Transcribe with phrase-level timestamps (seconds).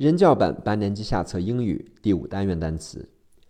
[0.00, 3.06] 人教版八年级下册英语第五单元单词，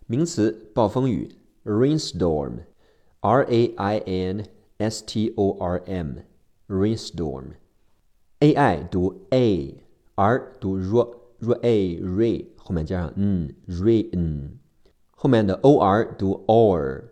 [0.09, 4.45] 名词暴风雨，rainstorm，r a i n
[4.79, 14.49] s t o r m，rainstorm，a i 读 a，r 读 r，r a ray 后面加上 n，rain，
[15.13, 17.05] 后面的 o r 读 or，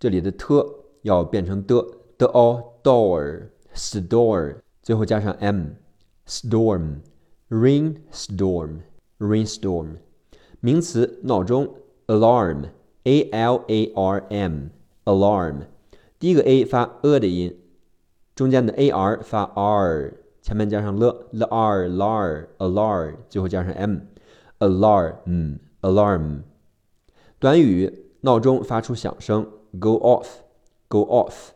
[0.00, 0.54] 这里的 t
[1.02, 1.86] 要变成的
[2.16, 7.00] 的 o door，store，最后加上 m，storm
[7.49, 8.79] rainstorm，
[10.59, 11.75] 名词闹钟，
[12.07, 15.67] alarm，a l a r m，alarm，
[16.17, 17.59] 第一个 a 发 a 的音，
[18.35, 26.41] 中间的 a r 发 r，前面加上 l l r lar alarm，最后加上 m，alarm，alarm，
[27.39, 29.45] 短语闹钟发出响声，
[29.79, 31.49] go off，go off，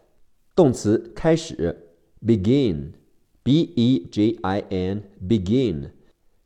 [0.55, 1.91] 动词开始，
[2.25, 2.93] begin。
[3.50, 5.90] B e g i n begin，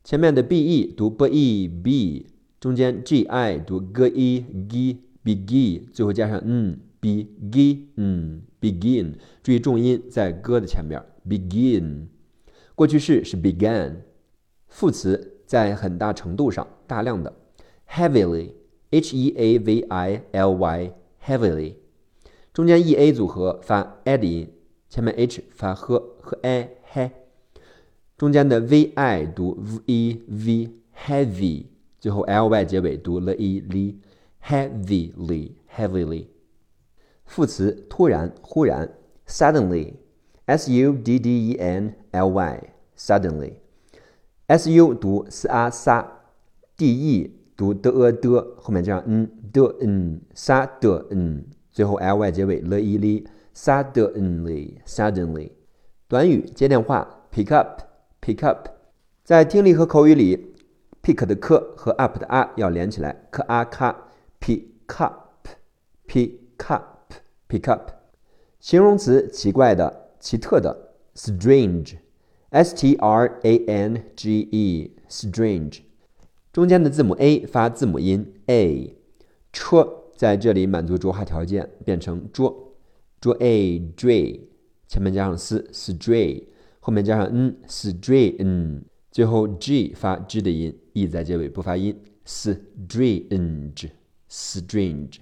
[0.03, 2.25] 前面的 b e 读 b e b，
[2.59, 10.99] 中间 g i 读 g e g begin，最后加上 n begin begin，注意重音在 g 的前面
[11.29, 12.07] begin。
[12.73, 13.97] 过去式是 began，
[14.67, 17.31] 副词在很大程度上大量的
[17.87, 18.53] heavily
[18.89, 20.91] h e a v i l y
[21.23, 21.75] heavily，
[22.51, 24.49] 中间 e a 组合发 a 的音，
[24.95, 26.69] 前面 h 发 h 和 a。
[26.93, 27.11] h，
[28.17, 30.69] 中间的 v i 读 v e v
[31.05, 31.65] heavy，
[31.99, 33.95] 最后 l y 结尾读 l e l
[34.41, 36.27] heavily heavily。
[37.25, 38.89] 副词突然忽然
[39.27, 39.95] suddenly
[40.45, 42.63] s u d d e n l y
[42.97, 43.55] suddenly
[44.47, 46.05] s u 读 s a sa
[46.77, 52.15] d e 读 d e d 后面加上 n d n sa d n 最后 l
[52.15, 55.51] y 结尾 l e l suddenly suddenly
[56.07, 58.67] 短语接电话，pick up，pick up，
[59.23, 60.53] 在听力和口语里
[61.01, 64.63] ，pick 的 k 和 up 的 a 要连起来，k a k，pick
[64.97, 67.89] up，pick up，pick up。
[68.59, 75.81] 形容词奇怪的、奇特的，strange，s t r a n g e，strange。
[76.51, 78.95] 中间的字母 a 发字母音 a，
[79.51, 82.64] 车在这里满足浊化条件，变成捉，
[83.25, 84.39] 捉 a dray。
[84.87, 86.43] 前面加上 s，stray，
[86.79, 95.15] 后面加上 n，stray，n，最后 g 发 g 的音，e 在结尾不发音，strange，strange。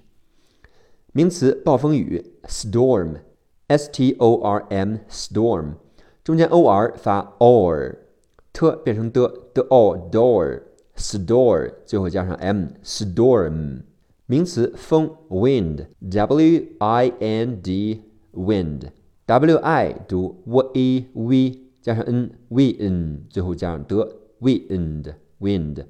[1.14, 5.76] 名词暴风雨，storm，s t o r m，storm，
[6.22, 13.84] 中间 o r 发 or，t 变成的 d or door，store，最后加上 m，storm。
[14.26, 18.90] 名词风，wind，w i n d，wind。
[19.26, 25.84] w i 读 w e v 加上 n w i n，最后加上的 wind wind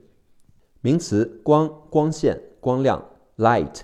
[0.81, 3.05] 名词光光线光亮
[3.37, 3.81] light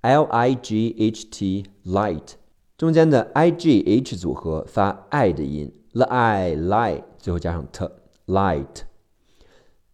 [0.00, 2.32] l i g h t light
[2.76, 7.90] 中间的 i g h 组合发 i 的音 l i light，最后加上 t
[8.26, 8.82] light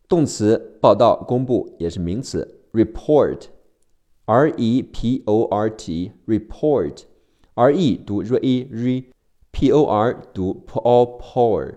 [0.08, 3.46] 动词报道公布也是名词 report
[4.26, 9.04] r e p o r t report，r e 读 re，re
[9.50, 11.74] p o r 读 p o por，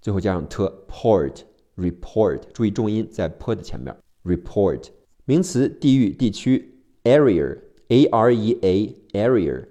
[0.00, 1.42] 最后加上 t port
[1.76, 3.96] report，注意重音在 p 的前面。
[4.24, 4.88] report
[5.24, 6.74] 名词地域地区
[7.04, 7.58] area
[7.88, 9.64] a r e a area，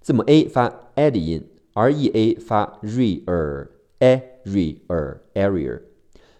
[0.00, 3.70] 字母 a 发 a 的音，r e a 发 re r
[4.00, 5.80] a re r area。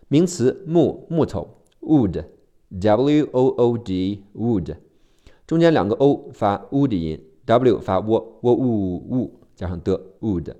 [0.09, 2.25] 名词木木头 wood
[2.69, 4.75] w o o d wood，
[5.51, 7.21] 中间两个 o 发 u 的音。
[7.45, 10.55] w 发 w w u u 加上的 wood，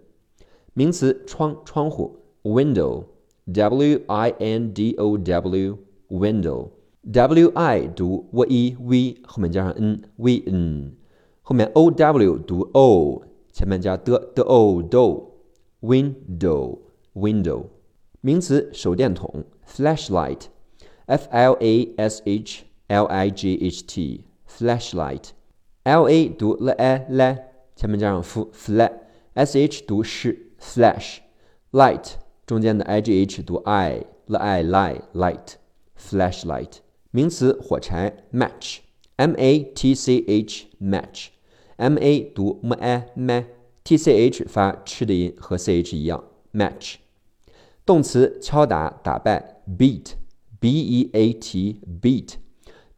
[0.75, 3.05] 名词窗窗户 window
[3.45, 5.79] w i n d o w
[6.09, 6.71] window
[7.05, 10.97] w i 读 w e v 后面加上 n v n
[11.43, 13.23] 后面 o w 读 o
[13.53, 15.31] 前面加的的 o do
[15.83, 16.79] window
[17.15, 17.67] window
[18.21, 20.47] 名词手电筒 flashlight
[21.07, 25.30] f l a s h l i g h t flashlight
[25.84, 27.38] l a 读 l a l，
[27.76, 32.14] 前面加上 f flat，s h 读是 flash，light
[32.46, 35.54] 中间的 i g h 读 i l i lie light
[35.98, 36.78] flashlight
[37.12, 38.80] 名词火柴 match
[39.16, 41.28] m a t c h match
[41.78, 43.44] m a 读 m a m
[43.84, 46.96] t c h 发吃的音和 c h 一样 match
[47.86, 50.14] 动词敲打打败 beat
[50.60, 52.34] b e a t beat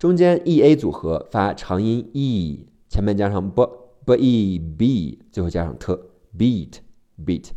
[0.02, 2.66] 中间 e a 组合发长音 e。
[2.88, 3.64] 前面加上 b
[4.04, 5.96] b e b，最后加上 t
[6.36, 6.78] beat
[7.24, 7.50] beat。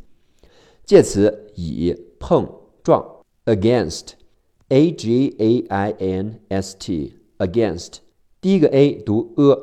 [0.83, 2.47] 介词以碰
[2.83, 3.03] 撞
[3.45, 4.09] against
[4.68, 7.95] a g a i n s t，against。
[8.39, 9.57] 第一个 a 读 a，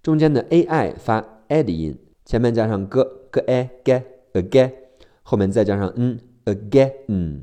[0.00, 3.02] 中间的 a i 发 a 的音，前面加上 g
[3.32, 4.02] g a g
[4.32, 4.72] again，
[5.24, 7.42] 后面再加上 n again，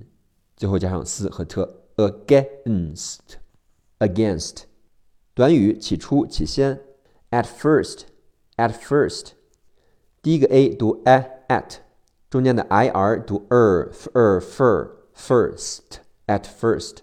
[0.56, 1.62] 最后加上 s 和 t
[1.98, 3.43] against
[4.03, 4.63] against。
[5.35, 6.81] 短语起初起先，
[7.31, 8.03] at first
[8.57, 9.33] at first。
[10.21, 11.77] 第一个 a 读 a at，
[12.29, 16.99] 中间的 i r 读 er er fir first at first。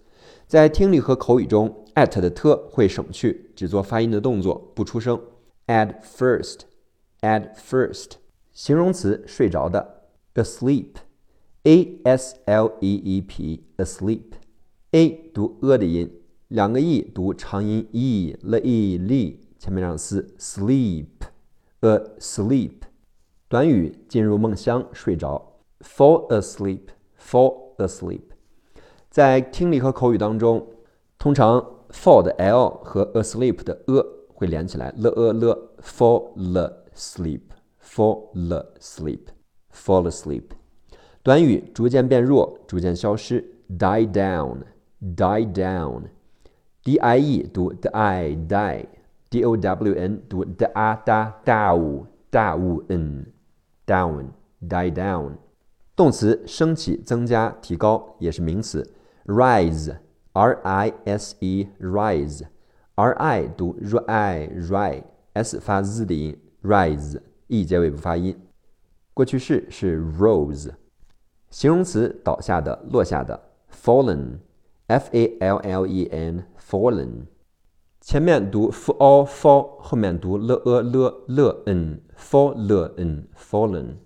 [0.47, 1.85] 在听力和口语中。
[1.95, 5.19] at 的 t 会省去，只做发音的动作，不出声。
[5.67, 8.11] at first，at first，
[8.51, 10.03] 形容词睡着的，
[10.35, 16.18] asleep，a s l e e p，asleep，a 读 a 的音，
[16.50, 21.22] 两个 e 读长音 e，l e l，前面让丝，sleep，asleep，
[23.48, 28.22] 短语进入梦乡，睡着，fall asleep，fall asleep，
[29.08, 30.66] 在听力和口语当中，
[31.18, 31.80] 通常。
[31.92, 36.32] fall 的 l 和 asleep 的 a 会连起来，l a l fall
[36.94, 38.32] asleep，fall
[38.78, 40.44] asleep，fall asleep。
[41.24, 46.04] 短语逐渐变弱，逐渐消失，die down，die down。
[46.82, 53.24] D i e 读 d i die，d o w n 读 da da down down
[53.86, 54.26] down
[54.60, 55.32] die down。
[55.94, 58.94] 动词升起、增加、提高也是名词
[59.26, 59.96] ，rise。
[60.32, 68.38] r i s e rise，r i 读 ri ri，s 发 z 的音，rise，e 结尾不发音。
[69.12, 70.70] 过去式是 rose。
[71.50, 73.40] 形容词倒下的、落下的
[73.72, 77.26] ，fallen，f a l l e n fallen。
[78.00, 83.96] 前面读 fall fall，后面读 l e l l n fallen fallen。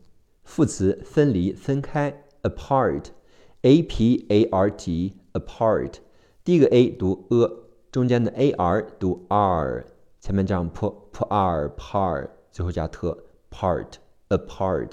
[0.43, 5.96] 副词分离、分开，apart，a p a r t apart。
[6.43, 7.50] 第一个 a 读 a，
[7.93, 9.84] 中间的 a r 读 r，
[10.20, 13.14] 前面加上 p p r par，最后加 t
[13.50, 13.93] part
[14.28, 14.93] apart，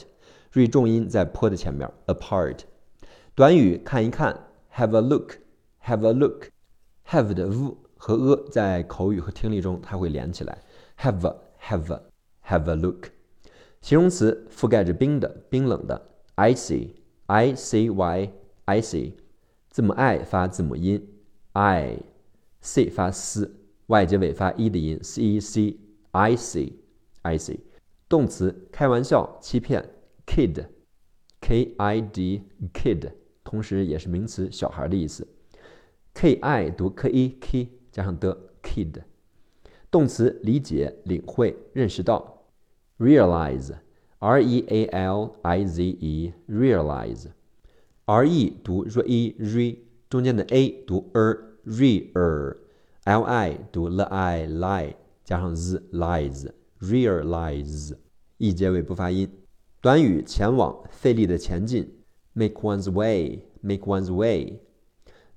[0.51, 2.59] 注意重音在 p 的前面 apart。
[3.33, 6.50] 短语看一看，have a look，have a look
[7.12, 10.60] Have 的 v 和 a 在口语和听力中它会连起来
[10.98, 12.02] ，have a have a
[12.48, 13.10] have a look。
[13.81, 16.92] 形容词覆盖着冰的、冰冷的，icy
[17.25, 18.31] i c y
[18.66, 19.12] icy，
[19.69, 21.06] 字母 i 发字母音。
[21.52, 22.00] i
[22.62, 25.78] c 发 s，y 结尾发 e 的音，c e c
[26.12, 26.74] i c
[27.24, 27.60] i c。
[28.07, 29.84] 动词开玩笑、欺骗
[30.25, 30.66] ，kid
[31.42, 32.44] k i d
[32.74, 33.12] kid，
[33.44, 35.28] 同时也是名词小孩的意思。
[36.13, 39.02] K i 读 k i k 加上的 kid。
[39.90, 42.44] 动词理解、领会、认识到
[42.98, 43.74] ，realize
[44.19, 47.28] r e a l i z e realize。
[48.06, 49.92] r e 读 r e r。
[50.12, 54.94] 中间的 a 读 er，rear，l i 读 l i lie，
[55.24, 59.31] 加上 z lies，realize，e 结尾不发音。
[59.80, 62.02] 短语前往，费力的前进
[62.34, 64.60] ，make one's way，make one's way。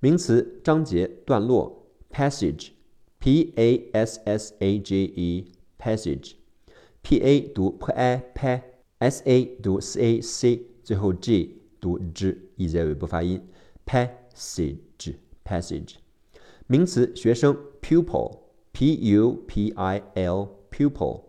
[0.05, 9.99] 名词章节、段落，passage，p a s s a j e，passage，p a 读 p a p，s a 读 s
[9.99, 13.49] a c，最后 g 读 z，e 结尾不发音
[13.87, 15.95] ，passage passage，
[16.67, 18.41] 名词学生 pupil
[18.73, 21.23] p u p i l pupil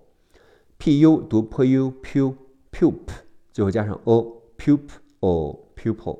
[0.77, 2.35] p u 读 p u pu
[2.73, 3.07] pup
[3.53, 4.81] 最后加上 o pup
[5.21, 6.19] o pupil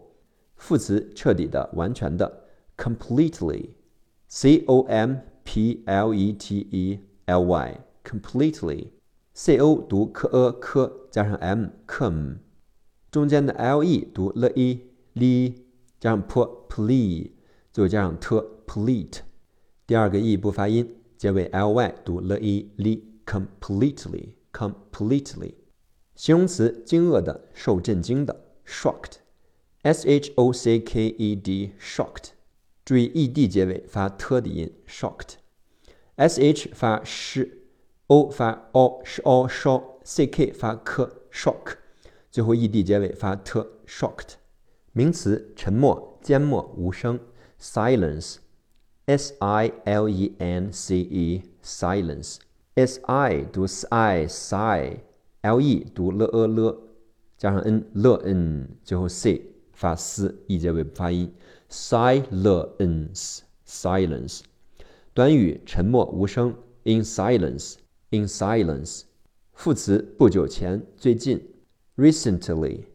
[0.56, 2.45] 副词彻底的完全的
[2.77, 3.71] completely
[4.29, 8.89] c o m p l e t e l y completely
[9.35, 12.37] c o 读 k e k 加上 m com
[13.11, 14.81] 中间的 l e 读 l e
[15.15, 15.55] li
[15.99, 17.31] 加上 p ple，
[17.73, 18.37] 最后加上 t
[18.67, 19.21] plete，
[19.87, 25.55] 第二个 e 不发音，结尾 ly 读 l e li completely completely。
[26.15, 32.31] 形容词惊愕的，受震惊的，shocked，s h o c k e d shocked。
[32.86, 40.52] 注意 e d 结尾发 t 的音，shocked，s h 发 sh，o 发 o 是 o sh，c k
[40.52, 41.78] 发 k shock，
[42.30, 44.36] 最后 e d 结尾发 t shocked。
[44.92, 47.20] 名词沉默、缄默、无声
[47.60, 54.98] ，silence，s i l e n c e，silence，s i 读 si，si
[55.42, 56.82] l e 读 l e l，
[57.36, 61.32] 加上 n l n，最后 c 发 s，e 结尾不发音
[61.70, 64.40] ，silence，silence。
[65.14, 69.04] 短语沉默、无声，in silence，in silence。
[69.54, 71.48] 副词不久前、最近
[71.96, 72.86] ，recently。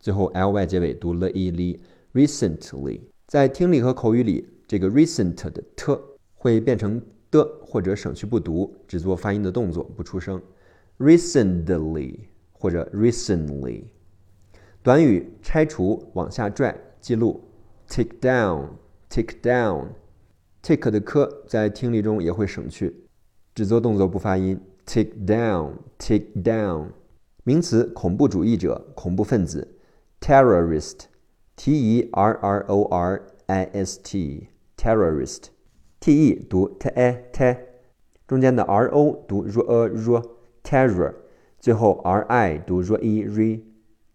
[0.00, 1.78] 最后 l y 结尾读 l e l
[2.12, 3.00] recently。
[3.26, 5.98] 在听力和口语里，这个 recent 的 t
[6.34, 7.00] 会变成
[7.30, 10.40] 的或者省去不读，只做发音的动作，不出声。
[10.98, 12.18] recently
[12.52, 13.84] 或者 recently。
[14.82, 17.40] 短语拆除、往下拽、记录
[17.88, 22.94] ，take down，take down，take 的 k 在听力中也会省去，
[23.54, 24.60] 只做动作不发音。
[24.84, 26.88] take down，take down。
[27.44, 29.76] 名词恐怖主义者、恐怖分子
[30.20, 31.04] terrorist
[31.54, 37.56] T e r r o r i s t terrorist，T e 读 t e t，
[38.26, 41.14] 中间的 r o 读 r a r，terror，
[41.58, 43.60] 最后 r i 读 r e r。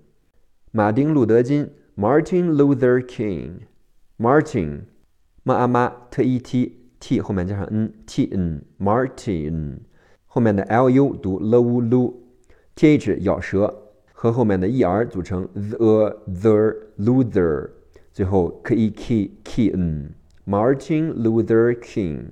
[0.70, 9.78] 马丁·路德·金，Martin Luther King，Martin，m a m t e t t 后面加上 n t n，Martin，
[10.26, 17.70] 后面的 l u 读 l u l，t h 咬舌，和后面的 e r 组成 the the Luther，
[18.19, 22.31] 最后 k e k k n，Martin Luther King。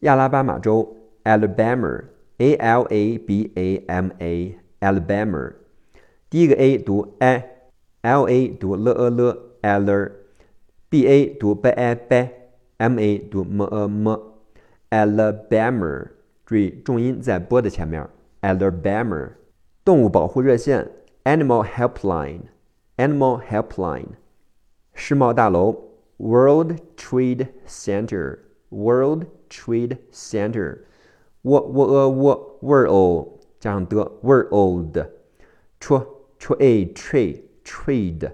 [0.00, 5.52] 亚拉巴马州，Alabama，A L A B A M A，Alabama。
[6.28, 8.94] 第一个 a 读 a，l a 读 l e
[9.62, 10.10] L，A L
[10.88, 13.86] B a 读 b a b，m a 读 m a
[14.90, 16.08] m，Alabama，
[16.44, 18.04] 注意重音在 b 的前面
[18.40, 19.30] ，Alabama。
[19.84, 20.90] 动物保护热线
[21.22, 24.25] ，Animal Helpline，Animal Helpline。
[24.95, 25.75] 世贸大楼，
[26.17, 35.05] World Trade Center，World Trade Center，w w e w world 加上的 world，
[35.79, 36.17] 戳。
[36.41, 38.31] trade trade trade，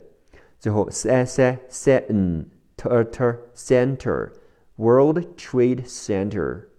[0.57, 3.19] 最后 c c c n t t
[3.53, 4.31] center
[4.77, 6.69] World Trade Center。